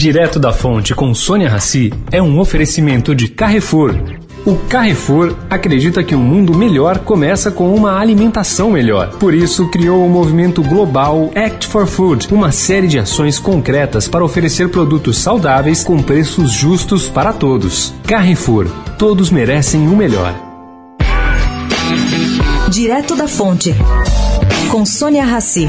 [0.00, 3.94] Direto da Fonte com Sônia Rassi é um oferecimento de Carrefour.
[4.46, 9.10] O Carrefour acredita que um mundo melhor começa com uma alimentação melhor.
[9.18, 14.24] Por isso, criou o movimento global Act for Food, uma série de ações concretas para
[14.24, 17.92] oferecer produtos saudáveis com preços justos para todos.
[18.06, 20.34] Carrefour, todos merecem o melhor.
[22.70, 23.74] Direto da Fonte,
[24.70, 25.68] com Sônia Rassi.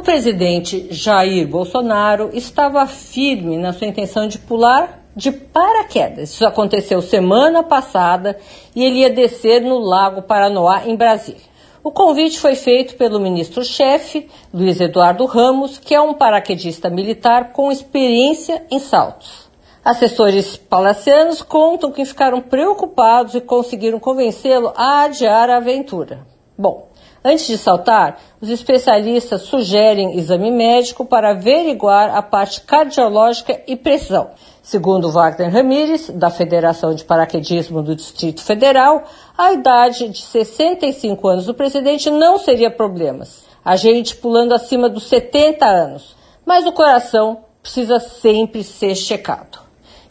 [0.00, 6.30] O presidente Jair Bolsonaro estava firme na sua intenção de pular de paraquedas.
[6.30, 8.38] Isso aconteceu semana passada
[8.74, 11.42] e ele ia descer no Lago Paranoá, em Brasília.
[11.84, 17.70] O convite foi feito pelo ministro-chefe, Luiz Eduardo Ramos, que é um paraquedista militar com
[17.70, 19.50] experiência em saltos.
[19.84, 26.29] Assessores palacianos contam que ficaram preocupados e conseguiram convencê-lo a adiar a aventura.
[26.60, 26.90] Bom,
[27.22, 34.30] Antes de saltar, os especialistas sugerem exame médico para averiguar a parte cardiológica e pressão.
[34.62, 39.04] Segundo Wagner Ramírez, da Federação de Paraquedismo do Distrito Federal,
[39.36, 43.44] a idade de 65 anos do presidente não seria problemas.
[43.62, 46.16] A gente pulando acima dos 70 anos.
[46.46, 49.58] Mas o coração precisa sempre ser checado.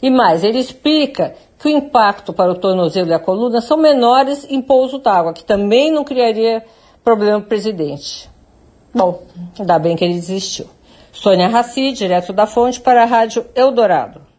[0.00, 4.46] E mais, ele explica que o impacto para o tornozelo e a coluna são menores
[4.48, 6.64] em pouso d'água, que também não criaria
[7.04, 8.30] problema presidente.
[8.94, 9.22] Bom,
[9.58, 10.66] ainda bem que ele desistiu.
[11.12, 14.29] Sônia Raci, direto da fonte para a Rádio Eldorado.